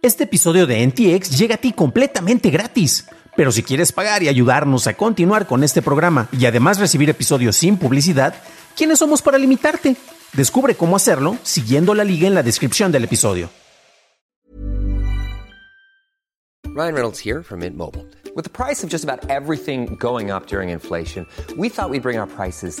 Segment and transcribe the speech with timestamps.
[0.00, 3.08] Este episodio de NTX llega a ti completamente gratis.
[3.36, 7.56] Pero si quieres pagar y ayudarnos a continuar con este programa y además recibir episodios
[7.56, 8.34] sin publicidad,
[8.76, 9.96] ¿quiénes somos para limitarte?
[10.34, 13.50] Descubre cómo hacerlo siguiendo la liga en la descripción del episodio.
[16.64, 18.06] Ryan Reynolds here from Mint Mobile.
[18.36, 21.26] With the price of just about everything going up during inflation,
[21.56, 22.80] we thought we'd bring our prices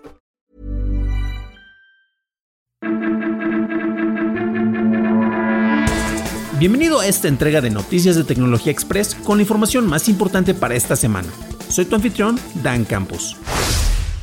[6.61, 10.75] Bienvenido a esta entrega de Noticias de Tecnología Express con la información más importante para
[10.75, 11.27] esta semana.
[11.69, 13.35] Soy tu anfitrión, Dan Campos.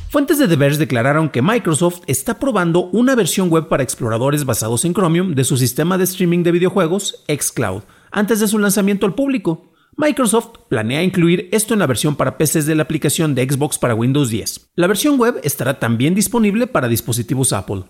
[0.09, 4.85] Fuentes de The Verge declararon que Microsoft está probando una versión web para exploradores basados
[4.85, 9.15] en Chromium de su sistema de streaming de videojuegos, xCloud, antes de su lanzamiento al
[9.15, 9.73] público.
[9.97, 13.95] Microsoft planea incluir esto en la versión para PCs de la aplicación de Xbox para
[13.95, 14.69] Windows 10.
[14.75, 17.83] La versión web estará también disponible para dispositivos Apple.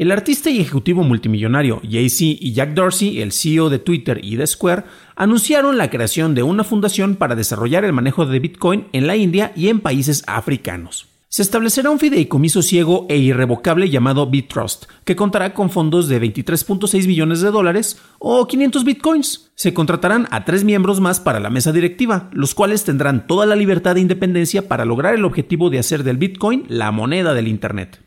[0.00, 4.46] El artista y ejecutivo multimillonario Jay-Z y Jack Dorsey, el CEO de Twitter y de
[4.46, 4.84] Square,
[5.14, 9.52] anunciaron la creación de una fundación para desarrollar el manejo de Bitcoin en la India
[9.54, 11.08] y en países africanos.
[11.28, 17.06] Se establecerá un fideicomiso ciego e irrevocable llamado BitTrust, que contará con fondos de 23.6
[17.06, 19.50] millones de dólares o 500 bitcoins.
[19.54, 23.54] Se contratarán a tres miembros más para la mesa directiva, los cuales tendrán toda la
[23.54, 28.00] libertad e independencia para lograr el objetivo de hacer del Bitcoin la moneda del Internet.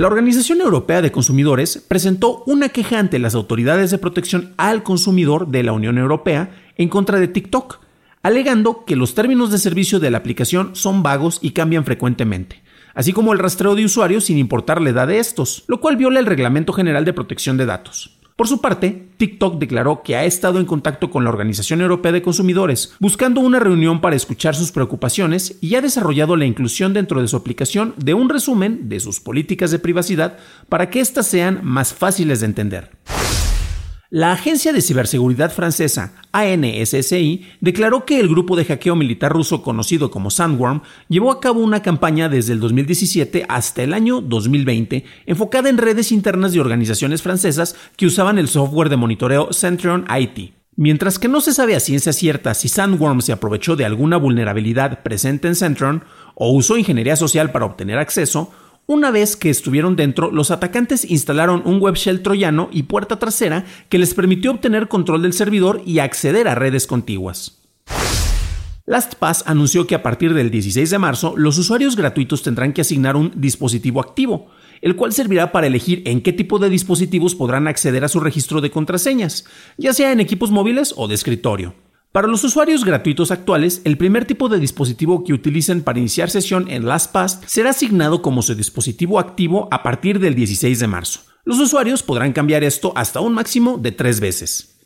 [0.00, 5.48] La Organización Europea de Consumidores presentó una queja ante las autoridades de protección al consumidor
[5.48, 7.80] de la Unión Europea en contra de TikTok,
[8.22, 12.62] alegando que los términos de servicio de la aplicación son vagos y cambian frecuentemente,
[12.94, 16.18] así como el rastreo de usuarios sin importar la edad de estos, lo cual viola
[16.18, 18.19] el Reglamento General de Protección de Datos.
[18.40, 22.22] Por su parte, TikTok declaró que ha estado en contacto con la Organización Europea de
[22.22, 27.28] Consumidores, buscando una reunión para escuchar sus preocupaciones y ha desarrollado la inclusión dentro de
[27.28, 30.38] su aplicación de un resumen de sus políticas de privacidad
[30.70, 32.90] para que éstas sean más fáciles de entender.
[34.12, 40.10] La agencia de ciberseguridad francesa ANSSI declaró que el grupo de hackeo militar ruso conocido
[40.10, 45.68] como Sandworm llevó a cabo una campaña desde el 2017 hasta el año 2020 enfocada
[45.68, 50.54] en redes internas de organizaciones francesas que usaban el software de monitoreo Centrion IT.
[50.74, 55.04] Mientras que no se sabe a ciencia cierta si Sandworm se aprovechó de alguna vulnerabilidad
[55.04, 56.02] presente en Centrion
[56.34, 58.50] o usó ingeniería social para obtener acceso,
[58.90, 63.64] una vez que estuvieron dentro, los atacantes instalaron un web shell troyano y puerta trasera
[63.88, 67.62] que les permitió obtener control del servidor y acceder a redes contiguas.
[68.86, 73.14] LastPass anunció que a partir del 16 de marzo los usuarios gratuitos tendrán que asignar
[73.14, 74.48] un dispositivo activo,
[74.80, 78.60] el cual servirá para elegir en qué tipo de dispositivos podrán acceder a su registro
[78.60, 79.44] de contraseñas,
[79.78, 81.76] ya sea en equipos móviles o de escritorio.
[82.12, 86.68] Para los usuarios gratuitos actuales, el primer tipo de dispositivo que utilicen para iniciar sesión
[86.68, 91.20] en LastPass será asignado como su dispositivo activo a partir del 16 de marzo.
[91.44, 94.80] Los usuarios podrán cambiar esto hasta un máximo de tres veces.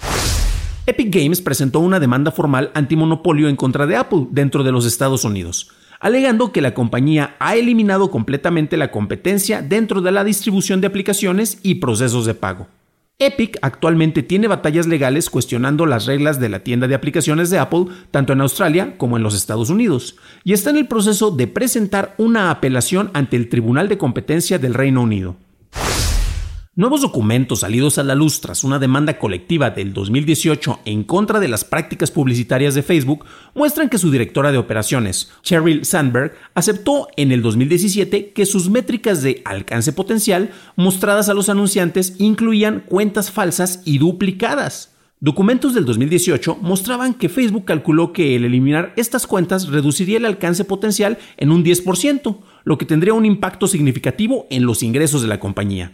[0.84, 5.24] Epic Games presentó una demanda formal antimonopolio en contra de Apple dentro de los Estados
[5.24, 5.70] Unidos,
[6.00, 11.58] alegando que la compañía ha eliminado completamente la competencia dentro de la distribución de aplicaciones
[11.62, 12.68] y procesos de pago.
[13.20, 17.86] Epic actualmente tiene batallas legales cuestionando las reglas de la tienda de aplicaciones de Apple
[18.10, 22.16] tanto en Australia como en los Estados Unidos, y está en el proceso de presentar
[22.18, 25.36] una apelación ante el Tribunal de Competencia del Reino Unido.
[26.76, 31.46] Nuevos documentos salidos a la luz tras una demanda colectiva del 2018 en contra de
[31.46, 33.24] las prácticas publicitarias de Facebook
[33.54, 39.22] muestran que su directora de operaciones, Cheryl Sandberg, aceptó en el 2017 que sus métricas
[39.22, 44.96] de alcance potencial mostradas a los anunciantes incluían cuentas falsas y duplicadas.
[45.20, 50.64] Documentos del 2018 mostraban que Facebook calculó que el eliminar estas cuentas reduciría el alcance
[50.64, 55.38] potencial en un 10%, lo que tendría un impacto significativo en los ingresos de la
[55.38, 55.92] compañía.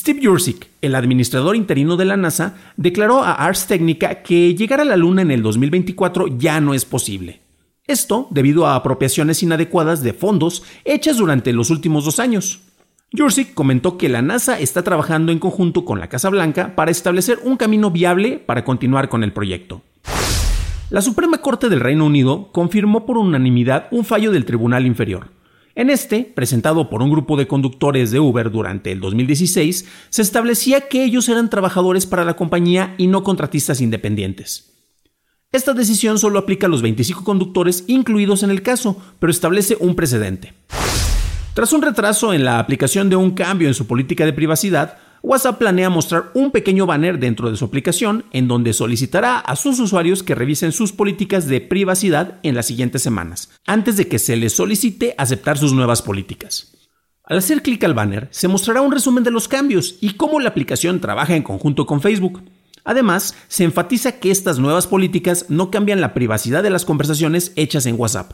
[0.00, 4.86] Steve Jurczyk, el administrador interino de la NASA, declaró a Ars Technica que llegar a
[4.86, 7.42] la Luna en el 2024 ya no es posible.
[7.86, 12.62] Esto debido a apropiaciones inadecuadas de fondos hechas durante los últimos dos años.
[13.12, 17.38] Jurczyk comentó que la NASA está trabajando en conjunto con la Casa Blanca para establecer
[17.44, 19.82] un camino viable para continuar con el proyecto.
[20.88, 25.39] La Suprema Corte del Reino Unido confirmó por unanimidad un fallo del Tribunal Inferior
[25.74, 30.88] en este, presentado por un grupo de conductores de Uber durante el 2016, se establecía
[30.88, 34.70] que ellos eran trabajadores para la compañía y no contratistas independientes.
[35.52, 39.96] Esta decisión solo aplica a los 25 conductores incluidos en el caso, pero establece un
[39.96, 40.54] precedente.
[41.54, 45.58] Tras un retraso en la aplicación de un cambio en su política de privacidad, WhatsApp
[45.58, 50.22] planea mostrar un pequeño banner dentro de su aplicación en donde solicitará a sus usuarios
[50.22, 54.54] que revisen sus políticas de privacidad en las siguientes semanas, antes de que se les
[54.54, 56.72] solicite aceptar sus nuevas políticas.
[57.24, 60.48] Al hacer clic al banner, se mostrará un resumen de los cambios y cómo la
[60.48, 62.42] aplicación trabaja en conjunto con Facebook.
[62.84, 67.84] Además, se enfatiza que estas nuevas políticas no cambian la privacidad de las conversaciones hechas
[67.84, 68.32] en WhatsApp.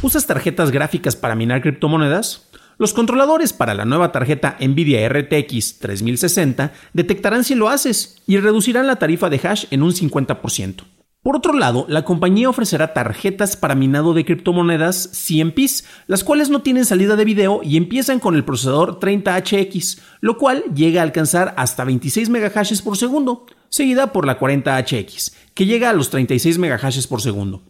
[0.00, 2.48] ¿Usas tarjetas gráficas para minar criptomonedas?
[2.76, 8.86] Los controladores para la nueva tarjeta Nvidia RTX 3060 detectarán si lo haces y reducirán
[8.86, 10.82] la tarifa de hash en un 50%.
[11.22, 16.60] Por otro lado, la compañía ofrecerá tarjetas para minado de criptomonedas CMPs, las cuales no
[16.60, 21.54] tienen salida de video y empiezan con el procesador 30HX, lo cual llega a alcanzar
[21.56, 27.06] hasta 26 MHz por segundo, seguida por la 40HX, que llega a los 36 MHz
[27.06, 27.62] por segundo.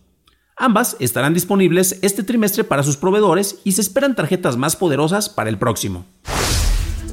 [0.56, 5.50] Ambas estarán disponibles este trimestre para sus proveedores y se esperan tarjetas más poderosas para
[5.50, 6.06] el próximo.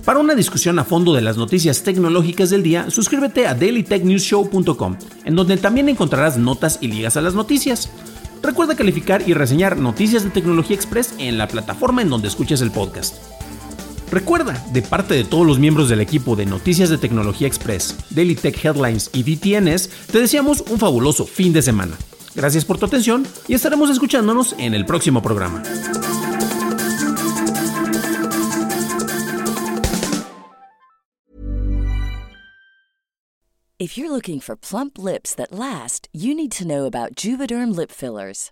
[0.05, 5.35] Para una discusión a fondo de las noticias tecnológicas del día, suscríbete a dailytechnewsshow.com, en
[5.35, 7.89] donde también encontrarás notas y ligas a las noticias.
[8.43, 12.71] Recuerda calificar y reseñar Noticias de Tecnología Express en la plataforma en donde escuches el
[12.71, 13.15] podcast.
[14.11, 18.35] Recuerda, de parte de todos los miembros del equipo de Noticias de Tecnología Express, Daily
[18.35, 21.97] Tech Headlines y DTNS, te deseamos un fabuloso fin de semana.
[22.35, 25.63] Gracias por tu atención y estaremos escuchándonos en el próximo programa.
[33.81, 37.89] If you're looking for plump lips that last, you need to know about Juvederm lip
[37.89, 38.51] fillers.